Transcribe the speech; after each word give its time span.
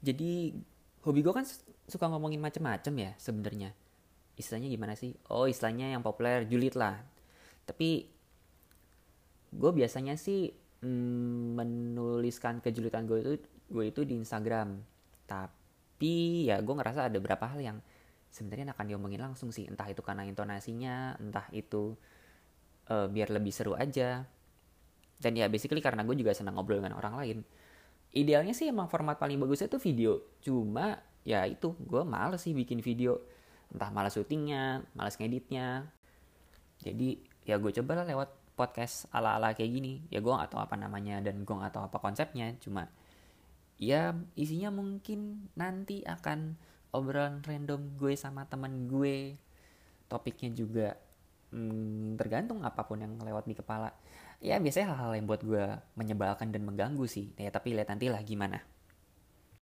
jadi 0.00 0.56
hobi 1.04 1.20
gue 1.20 1.32
kan 1.32 1.44
suka 1.88 2.08
ngomongin 2.08 2.40
macem-macem 2.40 2.92
ya 2.96 3.12
sebenarnya. 3.20 3.72
Istilahnya 4.36 4.68
gimana 4.72 4.96
sih? 4.96 5.12
Oh 5.28 5.44
istilahnya 5.44 5.92
yang 5.92 6.00
populer 6.00 6.48
julid 6.48 6.76
lah. 6.76 6.96
Tapi 7.68 8.08
gue 9.50 9.70
biasanya 9.74 10.16
sih 10.16 10.48
mm, 10.80 11.58
menuliskan 11.58 12.64
kejulitan 12.64 13.04
gue 13.04 13.20
itu 13.20 13.48
gue 13.68 13.84
itu 13.84 14.00
di 14.08 14.16
Instagram. 14.16 14.80
Tapi 15.28 16.48
ya 16.48 16.64
gue 16.64 16.74
ngerasa 16.74 17.12
ada 17.12 17.16
beberapa 17.20 17.44
hal 17.52 17.60
yang 17.60 17.78
sebenarnya 18.32 18.72
akan 18.72 18.86
diomongin 18.88 19.20
langsung 19.20 19.52
sih. 19.52 19.68
Entah 19.68 19.88
itu 19.92 20.00
karena 20.00 20.24
intonasinya 20.24 21.20
entah 21.20 21.44
itu 21.52 21.92
uh, 22.88 23.06
biar 23.08 23.28
lebih 23.28 23.52
seru 23.52 23.76
aja. 23.76 24.24
Dan 25.20 25.36
ya 25.36 25.52
basically 25.52 25.84
karena 25.84 26.00
gue 26.08 26.16
juga 26.16 26.32
senang 26.32 26.56
ngobrol 26.56 26.80
dengan 26.80 26.96
orang 26.96 27.14
lain 27.20 27.38
idealnya 28.10 28.54
sih 28.54 28.66
emang 28.70 28.90
format 28.90 29.16
paling 29.18 29.38
bagusnya 29.38 29.70
tuh 29.70 29.82
video. 29.82 30.18
Cuma 30.42 30.98
ya 31.22 31.46
itu 31.46 31.74
gue 31.78 32.02
males 32.02 32.42
sih 32.42 32.54
bikin 32.54 32.82
video. 32.82 33.22
Entah 33.70 33.90
malas 33.94 34.18
syutingnya 34.18 34.82
malas 34.98 35.14
ngeditnya. 35.18 35.86
Jadi 36.82 37.22
ya 37.46 37.60
gue 37.60 37.70
coba 37.70 38.02
lah 38.02 38.06
lewat 38.06 38.30
podcast 38.58 39.06
ala-ala 39.14 39.54
kayak 39.54 39.70
gini. 39.70 39.92
Ya 40.10 40.18
gue 40.18 40.32
gak 40.32 40.52
tahu 40.52 40.60
apa 40.60 40.74
namanya 40.74 41.22
dan 41.22 41.46
gue 41.46 41.54
gak 41.54 41.74
tahu 41.74 41.86
apa 41.86 41.98
konsepnya. 42.02 42.56
Cuma 42.58 42.90
ya 43.80 44.12
isinya 44.36 44.68
mungkin 44.74 45.48
nanti 45.56 46.04
akan 46.04 46.58
obrolan 46.90 47.40
random 47.46 47.94
gue 47.94 48.12
sama 48.18 48.46
temen 48.50 48.90
gue. 48.90 49.38
Topiknya 50.10 50.50
juga 50.50 50.98
hmm, 51.52 52.16
tergantung 52.18 52.62
apa 52.66 52.82
pun 52.86 52.98
yang 53.02 53.14
lewat 53.20 53.46
di 53.46 53.54
kepala. 53.54 53.92
Ya 54.40 54.56
biasanya 54.56 54.96
hal-hal 54.96 55.12
yang 55.20 55.26
buat 55.28 55.42
gue 55.44 55.64
menyebalkan 55.94 56.50
dan 56.50 56.64
mengganggu 56.64 57.04
sih. 57.04 57.34
Ya 57.36 57.52
tapi 57.52 57.76
lihat 57.76 57.92
nanti 57.92 58.08
lah 58.08 58.22
gimana 58.24 58.64